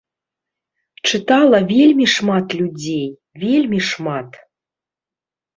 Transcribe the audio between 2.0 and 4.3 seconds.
шмат людзей, вельмі шмат!